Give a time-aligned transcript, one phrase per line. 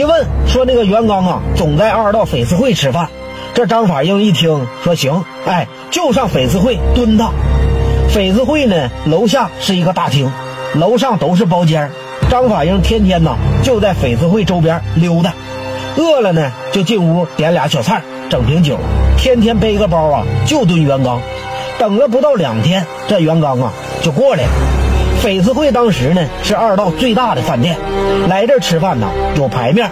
[0.00, 3.10] 一问说那个袁刚啊，总在二道翡翠会吃饭。
[3.52, 7.30] 这张法英一听说行，哎，就上翡翠会蹲他。
[8.08, 10.32] 翡翠会呢，楼下是一个大厅，
[10.74, 11.90] 楼上都是包间。
[12.30, 15.34] 张法英天天呢就在翡翠会周边溜达，
[15.98, 18.78] 饿了呢就进屋点俩小菜，整瓶酒，
[19.18, 21.20] 天天背个包啊就蹲袁刚。
[21.78, 23.70] 等了不到两天，这袁刚啊
[24.00, 24.79] 就过来了。
[25.20, 27.76] 翡翠会当时呢是二道最大的饭店，
[28.26, 29.90] 来这儿吃饭呢有排面。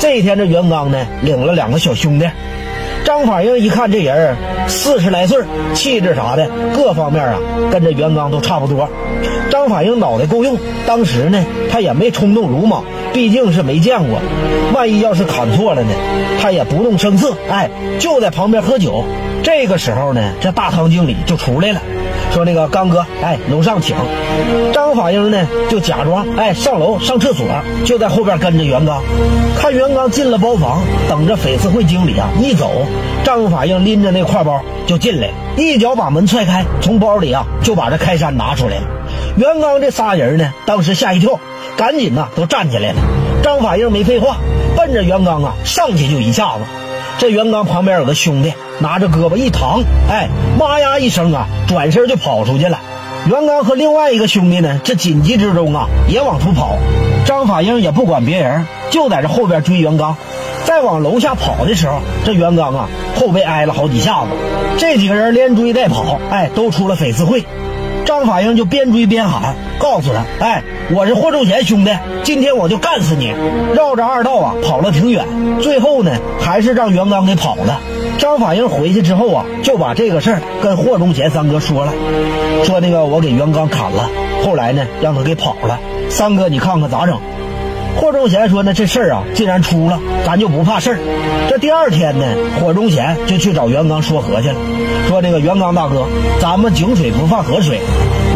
[0.00, 2.28] 这一天这袁刚呢领了两个小兄弟。
[3.04, 4.36] 张法英一看这人
[4.66, 5.38] 四十来岁，
[5.72, 7.38] 气质啥的各方面啊，
[7.70, 8.88] 跟这袁刚都差不多。
[9.48, 14.18] 张法英脑袋够用，当时呢他也没冲动鲁莽，毕竟是没见过，
[14.74, 15.90] 万一要是砍错了呢，
[16.42, 19.04] 他也不动声色，哎，就在旁边喝酒。
[19.44, 21.80] 这个时候呢，这大堂经理就出来了，
[22.36, 23.96] 说那个刚哥，哎，楼上请。
[24.70, 27.46] 张法英呢就假装哎上楼上厕所，
[27.86, 29.02] 就在后边跟着袁刚。
[29.56, 32.70] 看袁刚进了包房，等着翡翠会经理啊一走，
[33.24, 38.82] 张法英拎着那挎包就进来，一脚把门踹开，从包里啊就把这开山拿出来了。
[39.38, 41.40] 袁刚这仨人呢，当时吓一跳，
[41.78, 42.98] 赶紧呐都站起来了。
[43.42, 44.36] 张法英没废话，
[44.76, 46.64] 奔着袁刚啊上去就一下子。
[47.18, 50.28] 这袁刚旁边有个兄弟，拿着胳膊一躺，哎，
[50.58, 52.78] 妈呀一声啊，转身就跑出去了。
[53.26, 56.76] 袁刚和另外一个兄弟呢，这紧急之中啊，也往出跑。
[57.24, 60.16] 张法英也不管别人，就在这后边追袁刚。
[60.64, 64.28] 在往楼下跑的时候，这袁刚啊后背挨了好几下子。
[64.78, 67.44] 这几个人连追带跑，哎，都出了翡翠会。
[68.06, 70.62] 张法英就边追边喊，告诉他：“哎，
[70.94, 71.90] 我是霍仲贤兄弟，
[72.22, 73.34] 今天我就干死你！”
[73.74, 75.26] 绕着二道啊跑了挺远，
[75.60, 77.80] 最后呢还是让袁刚给跑了。
[78.16, 81.92] 张法英回去之后啊，就把这个事儿跟霍仲贤三哥说了，
[82.64, 84.08] 说那个我给袁刚砍了，
[84.44, 85.78] 后来呢让他给跑了。
[86.08, 87.20] 三哥你看看咋整？
[87.96, 90.98] 霍忠贤说呢，这事儿啊既然出了，咱就不怕事儿。
[91.48, 92.24] 这第二天呢，
[92.60, 94.54] 霍忠贤就去找袁刚说和去了，
[95.08, 96.06] 说这个袁刚大哥，
[96.40, 97.80] 咱们井水不犯河水，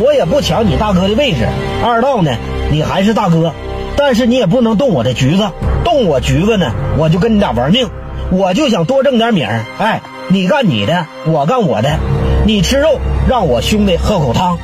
[0.02, 1.46] 我也不抢你大哥的位置。
[1.84, 2.32] 二道呢，
[2.70, 3.52] 你还是大哥，
[3.96, 5.50] 但是你也不能动我的橘子，
[5.84, 7.88] 动我橘子呢，我就跟你俩玩命。
[8.32, 11.98] 我就想多挣点米儿，哎，你干你的，我干我的，
[12.46, 12.98] 你吃肉，
[13.28, 14.56] 让我兄弟喝口汤。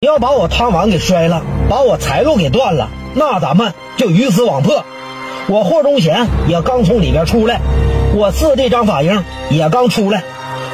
[0.00, 4.82] 要把我汤碗给摔了，把我财路给断了，那咱们就鱼死网破。
[5.46, 7.60] 我霍忠贤也刚从里边出来，
[8.14, 10.24] 我四弟张法英也刚出来，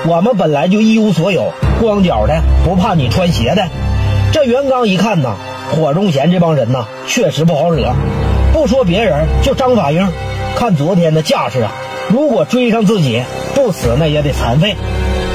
[0.07, 3.65] 我们本来就一无所有，光脚的不怕你穿鞋的。
[4.33, 5.35] 这袁刚一看呐，
[5.73, 7.93] 霍忠贤这帮人呐，确实不好惹。
[8.53, 10.09] 不说别人，就张法英，
[10.55, 11.73] 看昨天的架势啊，
[12.07, 13.25] 如果追上自己，
[13.57, 14.77] 不死那也得残废。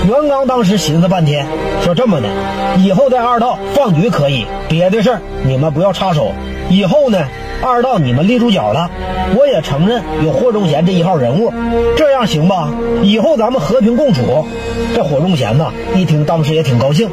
[0.08, 1.46] 袁刚当时寻思半天，
[1.84, 2.30] 说这么的，
[2.78, 6.32] 以后在二道放局可以，别的事儿你们不要插手。
[6.72, 7.20] 以后呢，
[7.62, 8.90] 二道你们立住脚了，
[9.38, 11.52] 我也承认有霍忠贤这一号人物，
[11.98, 12.72] 这样行吧？
[13.04, 14.48] 以后咱们和平共处。
[14.96, 17.10] 这霍忠贤呐，一听当时也挺高兴。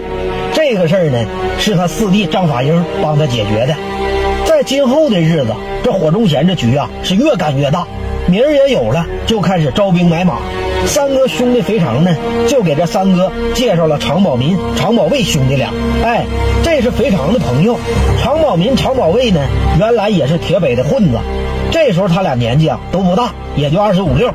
[0.53, 1.19] 这个事儿呢，
[1.59, 3.75] 是他四弟张法英帮他解决的。
[4.47, 5.53] 在今后的日子，
[5.83, 7.85] 这霍忠贤这局啊是越干越大，
[8.29, 10.39] 名儿也有了，就开始招兵买马。
[10.87, 12.15] 三哥兄弟肥肠呢，
[12.49, 15.71] 就给这三哥介绍了常宝民、常宝卫兄弟俩。
[16.03, 16.25] 哎，
[16.63, 17.79] 这是肥肠的朋友。
[18.23, 19.41] 常宝民、常宝卫呢，
[19.79, 21.19] 原来也是铁北的混子。
[21.71, 24.33] 这时候他俩年纪啊都不大，也就二十五六。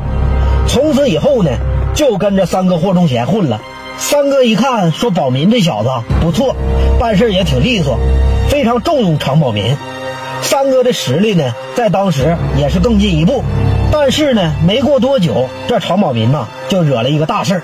[0.68, 1.52] 从此以后呢，
[1.96, 3.60] 就跟着三哥霍忠贤混了。
[3.98, 5.90] 三哥一看，说宝民这小子
[6.22, 6.56] 不错，
[7.00, 7.98] 办事也挺利索，
[8.50, 9.76] 非常重用常宝民。
[10.42, 13.44] 三哥的实力呢，在当时也是更进一步。
[13.96, 17.64] 但是呢，没过多久，这常宝民呐就惹了一个大事儿。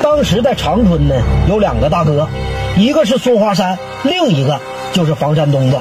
[0.00, 1.16] 当时在长春呢，
[1.48, 2.28] 有两个大哥，
[2.76, 4.60] 一个是松花山，另一个
[4.92, 5.80] 就是房山东子。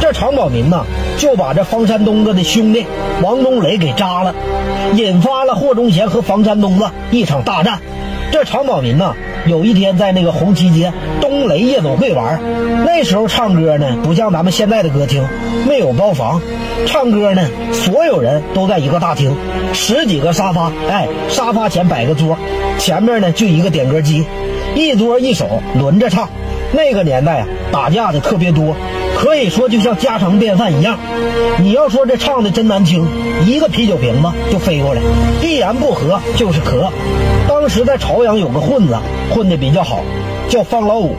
[0.00, 0.84] 这常宝民呐
[1.18, 2.86] 就把这房山东子的兄弟
[3.20, 4.32] 王东雷给扎了，
[4.94, 7.80] 引发了霍忠贤和房山东子一场大战。
[8.30, 9.12] 这常宝民呐
[9.46, 12.40] 有一天在那个红旗街东雷夜总会玩，
[12.84, 15.26] 那时候唱歌呢不像咱们现在的歌厅，
[15.68, 16.40] 没有包房。
[16.86, 19.34] 唱歌呢，所有人都在一个大厅，
[19.72, 22.36] 十几个沙发，哎，沙发前摆个桌，
[22.78, 24.24] 前面呢就一个点歌机，
[24.74, 26.28] 一桌一首轮着唱。
[26.72, 28.76] 那个年代啊，打架的特别多，
[29.18, 30.98] 可以说就像家常便饭一样。
[31.58, 33.06] 你要说这唱的真难听，
[33.46, 35.00] 一个啤酒瓶子就飞过来，
[35.42, 36.90] 一言不合就是咳。
[37.48, 38.96] 当时在朝阳有个混子
[39.30, 40.00] 混的比较好，
[40.48, 41.16] 叫方老五。